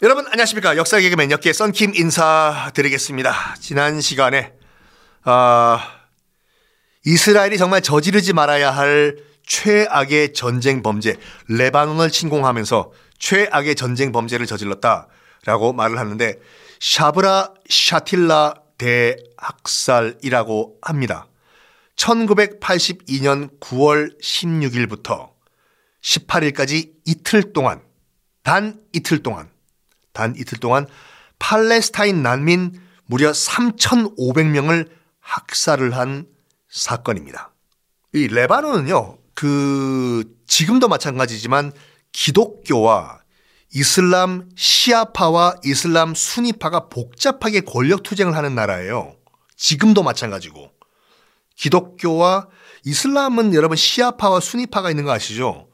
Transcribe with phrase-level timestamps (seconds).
[0.00, 3.56] 여러분 안녕하십니까 역사 개그맨 역계 썬킴 인사드리겠습니다.
[3.58, 4.52] 지난 시간에
[5.24, 5.80] 아
[7.04, 11.16] 이스라엘이 정말 저지르지 말아야 할 최악의 전쟁 범죄
[11.48, 16.38] 레바논을 침공하면서 최악의 전쟁 범죄를 저질렀다라고 말을 하는데
[16.78, 21.26] 샤브라 샤틸라 대학살이라고 합니다.
[21.96, 25.30] 1982년 9월 16일부터
[26.02, 27.82] 18일까지 이틀 동안
[28.44, 29.50] 단 이틀 동안
[30.18, 30.88] 단 이틀 동안
[31.38, 32.72] 팔레스타인 난민
[33.06, 36.26] 무려 3,500명을 학살을 한
[36.68, 37.54] 사건입니다.
[38.14, 41.70] 이 레바논은요, 그, 지금도 마찬가지지만
[42.10, 43.20] 기독교와
[43.72, 49.14] 이슬람 시아파와 이슬람 순위파가 복잡하게 권력 투쟁을 하는 나라예요.
[49.56, 50.72] 지금도 마찬가지고.
[51.54, 52.48] 기독교와
[52.84, 55.68] 이슬람은 여러분 시아파와 순위파가 있는 거 아시죠?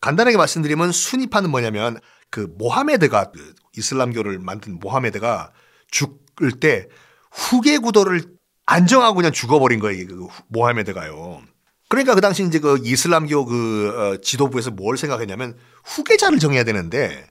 [0.00, 1.98] 간단하게 말씀드리면 순위파는 뭐냐면
[2.30, 5.52] 그 모하메드가 그 이슬람교를 만든 모하메드가
[5.90, 6.88] 죽을 때
[7.30, 8.24] 후계 구도를
[8.66, 10.06] 안정하고 그냥 죽어버린 거예요.
[10.06, 11.42] 그 모하메드가요.
[11.88, 17.28] 그러니까 그 당시 이제 그 이슬람교 그 어, 지도부에서 뭘 생각했냐면 후계자를 정해야 되는데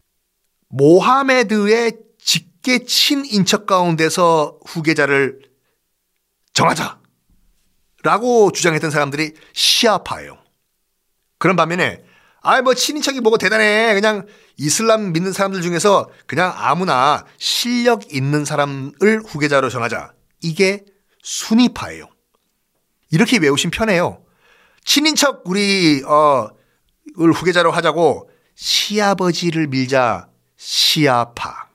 [0.69, 5.41] 모하메드의 직계 친인척 가운데서 후계자를
[6.53, 6.99] 정하자.
[8.03, 10.37] 라고 주장했던 사람들이 시아파예요.
[11.39, 12.04] 그런 반면에
[12.45, 13.95] 아이 뭐 친인척이 뭐고 대단해.
[13.95, 20.13] 그냥 이슬람 믿는 사람들 중에서 그냥 아무나 실력 있는 사람을 후계자로 정하자.
[20.41, 20.85] 이게
[21.23, 22.07] 순위파예요.
[23.09, 24.23] 이렇게 외우신 편해요.
[24.85, 31.69] 친인척 우리 어을 후계자로 하자고 시아버지를 밀자 시아파.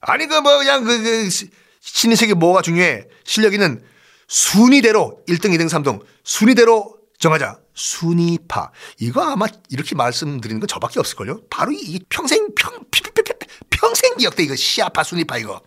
[0.00, 1.28] 아니 그 뭐 그냥 그, 그
[1.80, 3.06] 친인척이 뭐가 중요해?
[3.24, 3.82] 실력 있는
[4.28, 7.58] 순위대로 1등, 2등, 3등 순위대로 정하자.
[7.72, 8.70] 순위파.
[8.98, 11.46] 이거 아마 이렇게 말씀드리는 건 저밖에 없을걸요?
[11.48, 12.84] 바로 이 평생, 평,
[13.70, 14.42] 평생 기억돼.
[14.42, 15.62] 이거 시아파, 순위파 이거.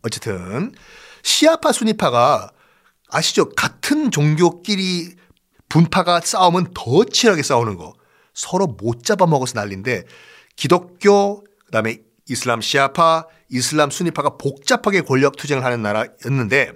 [0.00, 0.74] 어쨌든,
[1.22, 2.50] 시아파, 순위파가
[3.10, 3.50] 아시죠?
[3.50, 5.14] 같은 종교끼리
[5.68, 7.94] 분파가 싸우면 더 치열하게 싸우는 거.
[8.32, 10.04] 서로 못 잡아먹어서 난리인데,
[10.56, 11.98] 기독교, 그 다음에
[12.30, 16.72] 이슬람 시아파, 이슬람 순위파가 복잡하게 권력 투쟁을 하는 나라였는데,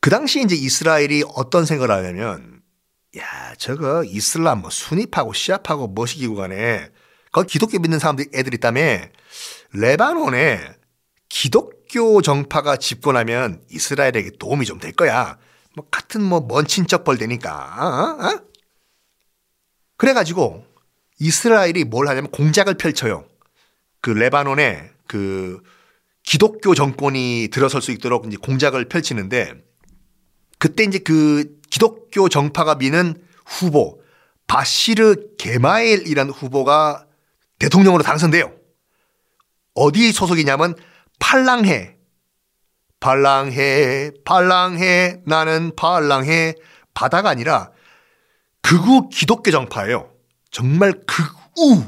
[0.00, 2.51] 그 당시에 이제 이스라엘이 어떤 생각을 하냐면,
[3.18, 6.88] 야, 저거 이슬람 뭐 순위파고 시아파고 뭐시기고 간에
[7.30, 8.80] 거기 기독교 믿는 사람들 애들 있다며
[9.72, 10.74] 레바논에
[11.28, 15.38] 기독교 정파가 집권하면 이스라엘에게 도움이 좀 될 거야.
[15.76, 17.52] 뭐 같은 뭐 먼 친척 벌 되니까.
[17.78, 18.26] 어?
[18.26, 18.40] 어?
[19.96, 20.64] 그래가지고
[21.20, 23.26] 이스라엘이 뭘 하냐면 공작을 펼쳐요.
[24.00, 25.62] 그 레바논에 그
[26.24, 29.54] 기독교 정권이 들어설 수 있도록 이제 공작을 펼치는데
[30.58, 33.14] 그때 이제 그 기독교 정파가 미는
[33.46, 34.02] 후보
[34.46, 37.06] 바시르 게마엘이라는 후보가
[37.58, 38.52] 대통령으로 당선돼요.
[39.74, 40.74] 어디 소속이냐면
[41.18, 41.96] 팔랑해.
[43.00, 46.56] 팔랑해, 팔랑해, 나는 팔랑해.
[46.92, 47.70] 바다가 아니라
[48.60, 50.12] 극우 기독교 정파예요.
[50.50, 51.84] 정말 극우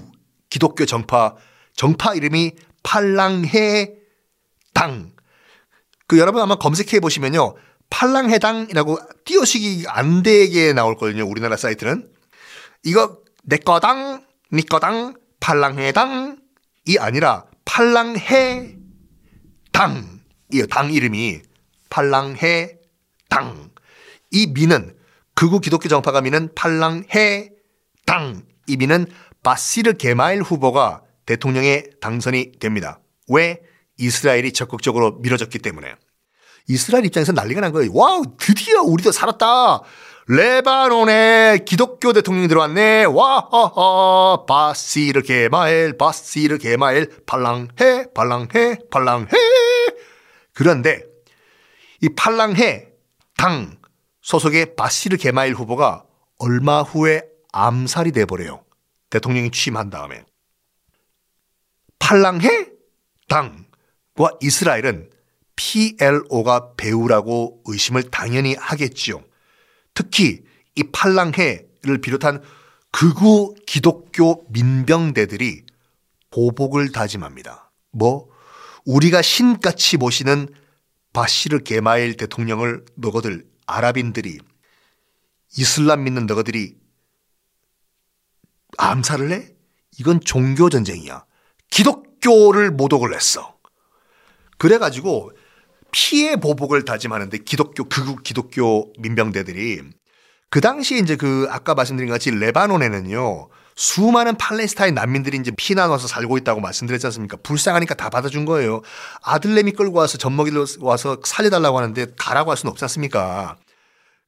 [0.48, 1.34] 기독교 정파.
[1.76, 2.52] 정파 이름이
[2.82, 3.92] 팔랑해
[4.72, 5.12] 당.
[6.06, 7.54] 그 여러분 아마 검색해 보시면요.
[7.90, 11.26] 팔랑해당이라고 띄어쓰기 안 되게 나올 거든요.
[11.26, 12.10] 우리나라 사이트는.
[12.82, 16.36] 이거 내 거당, 니 거당, 팔랑해당이
[16.98, 18.76] 아니라 팔랑헤
[19.72, 20.20] 당.
[20.52, 21.40] 이요, 당 이름이
[21.90, 22.78] 팔랑헤
[23.28, 23.70] 당.
[24.30, 24.96] 이 미는
[25.34, 27.50] 극우 기독교 정파가 미는 팔랑헤
[28.06, 28.42] 당.
[28.66, 29.06] 이 미는
[29.42, 33.00] 바시르 게마일 후보가 대통령에 당선이 됩니다.
[33.28, 33.60] 왜?
[33.98, 35.94] 이스라엘이 적극적으로 밀어줬기 때문에.
[36.68, 37.90] 이스라엘 입장에서 난리가 난 거예요.
[37.92, 39.82] wow, 드디어 우리도 살았다.
[40.26, 43.04] 레바논에 기독교 대통령이 들어왔네.
[43.04, 44.46] 와하하.
[44.46, 49.28] 바시르 게마일, 바시르 게마일, 팔랑헤, 팔랑헤, 팔랑헤.
[50.54, 51.04] 그런데
[52.00, 52.88] 이 팔랑해
[53.36, 53.76] 당
[54.22, 56.04] 소속의 바시르 게마엘 후보가
[56.38, 57.22] 얼마 후에
[57.52, 58.64] 암살이 돼버려요.
[59.10, 60.24] 대통령이 취임한 다음에.
[61.98, 62.68] 팔랑해
[63.28, 65.10] 당과 이스라엘은
[65.56, 69.22] PLO가 배우라고 의심을 당연히 하겠지요.
[69.94, 70.42] 특히
[70.74, 72.42] 이 팔랑해를 비롯한
[72.90, 75.62] 극우 기독교 민병대들이
[76.30, 77.70] 보복을 다짐합니다.
[77.90, 78.28] 뭐
[78.84, 80.48] 우리가 신같이 모시는
[81.12, 84.38] 바시르 게마일 대통령을 너거들 아랍인들이
[85.56, 86.74] 이슬람 믿는 너거들이
[88.76, 89.48] 암살을 해?
[89.98, 91.24] 이건 종교 전쟁이야.
[91.70, 93.56] 기독교를 모독을 했어.
[94.58, 95.32] 그래가지고
[95.94, 99.80] 피해 보복을 다짐하는데 기독교 극우 기독교 민병대들이
[100.50, 106.08] 그 당시에 이제 그 아까 말씀드린 것 같이 레바논에는요 수많은 팔레스타인 난민들이 이제 피난 와서
[106.08, 107.36] 살고 있다고 말씀드렸지 않습니까?
[107.42, 108.82] 불쌍하니까 다 받아준 거예요.
[109.22, 113.56] 아들내미 끌고 와서 젖먹이러 와서 살려달라고 하는데 가라고 할 수는 없지 않습니까?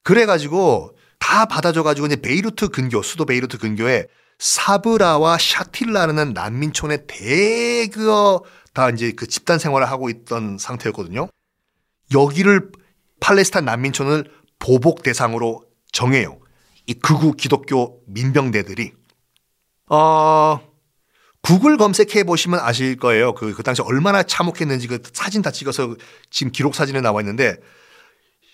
[0.03, 4.07] 그래가지고 다 받아줘가지고 이제 베이루트 근교, 수도 베이루트 근교에
[4.39, 8.43] 사브라와 샤틸라라는 난민촌에 대거
[8.73, 11.29] 다 이제 그 집단 생활을 하고 있던 상태였거든요.
[12.13, 12.71] 여기를
[13.19, 16.39] 팔레스타인 난민촌을 보복 대상으로 정해요.
[16.85, 18.93] 이 극우 기독교 민병대들이
[19.89, 20.59] 어,
[21.41, 23.33] 구글 검색해 보시면 아실 거예요.
[23.33, 25.95] 그, 그 당시 얼마나 참혹했는지 그 사진 다 찍어서
[26.29, 27.57] 지금 기록 사진에 나와 있는데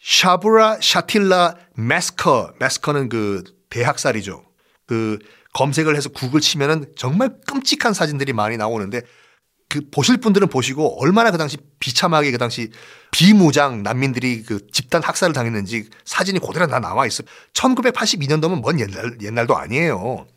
[0.04, 4.44] 샤브라 샤틸라 메스커 메스커는 그 대학살이죠.
[4.86, 5.18] 그
[5.54, 9.02] 검색을 해서 구글 치면은 정말 끔찍한 사진들이 많이 나오는데
[9.74, 12.70] 그 보실 분들은 보시고 얼마나 그 당시 비참하게 그 당시
[13.12, 17.24] 비무장 난민들이 그 집단 학살을 당했는지 사진이 그대로 다 나와 있어.
[17.54, 20.28] 1982년도면 먼 옛날, 옛날도 아니에요.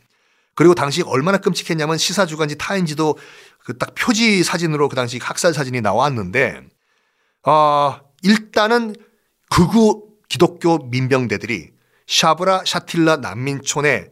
[0.54, 3.18] 그리고 당시 얼마나 끔찍했냐면 시사 주간지 타인지도
[3.66, 6.62] 그 딱 표지 사진으로 그 당시 학살 사진이 나왔는데,
[7.44, 8.94] 어, 일단은
[9.50, 11.72] 극우 기독교 민병대들이
[12.06, 14.08] 샤브라 샤틸라 난민촌에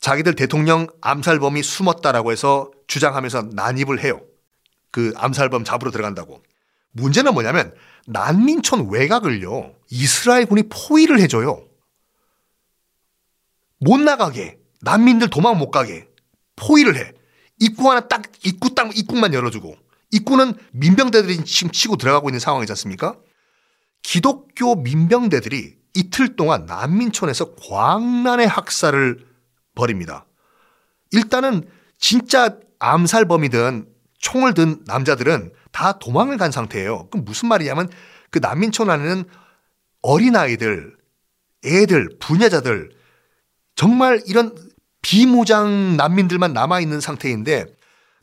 [0.00, 4.20] 자기들 대통령 암살범이 숨었다라고 해서 주장하면서 난입을 해요.
[4.94, 6.40] 그 암살범 잡으러 들어간다고.
[6.92, 7.74] 문제는 뭐냐면
[8.06, 9.74] 난민촌 외곽을요.
[9.90, 11.64] 이스라엘 군이 포위를 해줘요.
[13.80, 14.60] 못 나가게.
[14.82, 16.06] 난민들 도망 못 가게
[16.54, 17.12] 포위를 해.
[17.58, 19.74] 입구 하나 딱 입구 딱 입구만 열어주고
[20.12, 23.16] 입구는 민병대들이 지금 치고 들어가고 있는 상황이지 않습니까?
[24.04, 29.26] 기독교 민병대들이 이틀 동안 난민촌에서 광란의 학살을
[29.74, 30.24] 벌입니다.
[31.10, 31.68] 일단은
[31.98, 37.08] 진짜 암살범이든 총을 든 남자들은 다 도망을 간 상태예요.
[37.10, 37.88] 그럼 무슨 말이냐면
[38.30, 39.24] 그 난민촌 안에는
[40.02, 40.96] 어린아이들,
[41.64, 42.90] 애들, 부녀자들
[43.74, 44.54] 정말 이런
[45.02, 47.66] 비무장 난민들만 남아있는 상태인데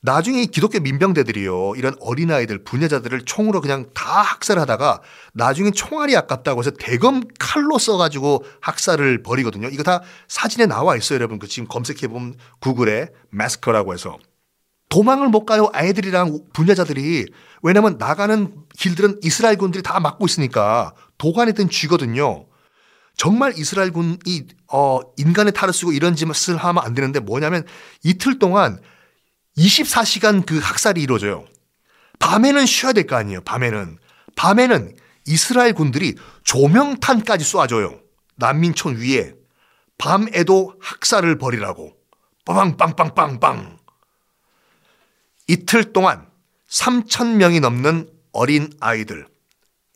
[0.04, 1.74] 나중에 기독교 민병대들이요.
[1.76, 5.02] 이런 어린아이들, 부녀자들을 총으로 그냥 다 학살하다가
[5.34, 9.68] 나중에 총알이 아깝다고 해서 대검 칼로 써가지고 학살을 벌이거든요.
[9.70, 11.38] 이거 다 사진에 나와 있어요, 여러분.
[11.38, 14.18] 그 지금 검색해보면 구글에 마스커라고 해서.
[14.92, 17.26] 도망을 못 가요, 아이들이랑 부녀자들이.
[17.64, 22.46] 왜냐면 나가는 길들은 이스라엘 군들이 다 막고 있으니까 도관이든 쥐거든요.
[23.16, 27.66] 정말 이스라엘 군이 어 인간의 탈을 쓰고 이런 짓을 하면 안 되는데 뭐냐면
[28.04, 28.80] 이틀 동안
[29.58, 31.46] 24시간 그 학살이 이루어져요.
[32.20, 33.42] 밤에는 쉬어야 될 거 아니에요.
[33.42, 33.98] 밤에는
[34.36, 34.96] 밤에는
[35.26, 38.02] 이스라엘 군들이 조명탄까지 쏴줘요.
[38.36, 39.36] 난민촌 위에
[39.98, 41.94] 밤에도 학살을 벌이라고
[42.46, 43.81] 빵빵빵빵빵
[45.51, 46.30] 이틀 동안
[46.69, 49.27] 3천 명이 넘는 어린 아이들,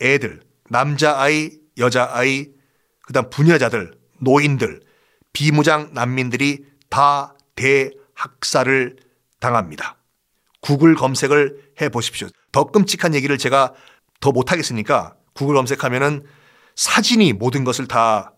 [0.01, 2.49] 애들, 남자아이, 여자아이,
[3.03, 4.81] 그다음 부녀자들, 노인들,
[5.31, 8.97] 비무장 난민들이 다 대학살을
[9.39, 9.95] 당합니다.
[10.59, 12.27] 구글 검색을 해 보십시오.
[12.51, 13.73] 더 끔찍한 얘기를 제가
[14.19, 16.25] 더 못하겠으니까 구글 검색하면은
[16.75, 18.33] 사진이 모든 것을 다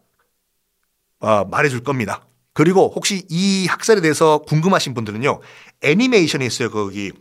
[1.20, 2.28] 어, 말해줄 겁니다.
[2.58, 5.42] 그리고 혹시 이 학살에 대해서 궁금하신 분들은요,
[5.84, 6.72] 애니메이션이 있어요.
[6.72, 7.12] 거기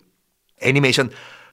[0.62, 1.11] 애니메이션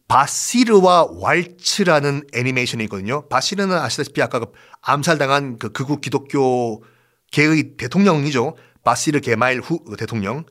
[0.08, 3.28] 바시르와 왈츠라는 애니메이션이 있거든요.
[3.28, 4.46] 바시르는 아시다시피 아까 그
[4.84, 6.82] 암살당한 그 극우 기독교
[7.34, 8.56] 계의 대통령이죠.
[8.86, 10.46] 바시르 게마일 후 대통령.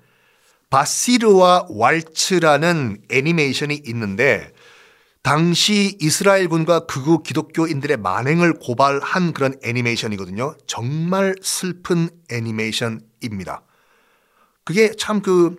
[0.69, 4.53] 바시르와 왈츠라는 애니메이션이 있는데
[5.23, 10.57] 당시 이스라엘군과 극우 기독교인들의 만행을 고발한 그런 애니메이션이거든요.
[10.67, 13.63] 정말 슬픈 애니메이션입니다.
[14.65, 15.57] 그게 참 그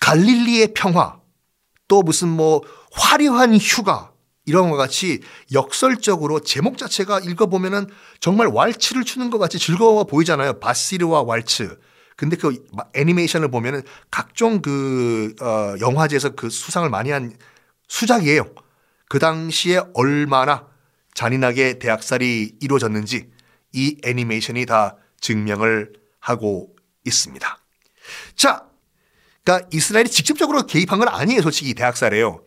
[0.00, 1.20] 갈릴리의 평화
[1.88, 4.12] 또 무슨 뭐 화려한 휴가
[4.44, 5.20] 이런 것 같이
[5.52, 7.88] 역설적으로 제목 자체가 읽어보면은
[8.20, 10.60] 정말 왈츠를 추는 것 같이 즐거워 보이잖아요.
[10.60, 11.78] 바시르와 왈츠.
[12.16, 17.36] 근데 그 애니메이션을 보면은 각종 그, 어, 영화제에서 그 수상을 많이 한
[17.88, 18.44] 수작이에요.
[19.08, 20.66] 그 당시에 얼마나
[21.14, 23.30] 잔인하게 대학살이 이루어졌는지
[23.72, 26.74] 이 애니메이션이 다 증명을 하고
[27.04, 27.58] 있습니다.
[28.34, 28.64] 자,
[29.44, 31.42] 그러니까 이스라엘이 직접적으로 개입한 건 아니에요.
[31.42, 32.44] 솔직히 대학살에요.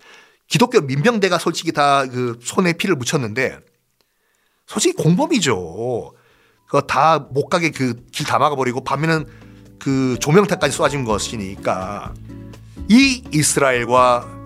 [0.48, 3.60] 기독교 민병대가 솔직히 다 그 손에 피를 묻혔는데
[4.68, 6.14] 솔직히 공범이죠.
[6.66, 9.26] 그거 다못 가게 그 길 다 막아버리고 밤에는
[9.80, 12.14] 그 조명탄까지 쏴준 것이니까
[12.90, 14.39] 이 이스라엘과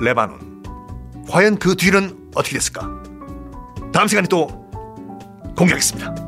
[0.00, 0.62] 레바논
[1.28, 2.88] 과연 그 뒤는 어떻게 됐을까?
[3.92, 4.46] 다음 시간에 또
[5.56, 6.27] 공개하겠습니다.